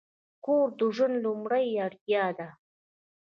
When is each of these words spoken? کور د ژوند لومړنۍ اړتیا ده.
کور 0.45 0.67
د 0.79 0.81
ژوند 0.95 1.15
لومړنۍ 1.25 1.69
اړتیا 1.85 2.25
ده. 2.37 2.49